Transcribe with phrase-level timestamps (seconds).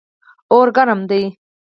[0.53, 1.21] اور ګرم ده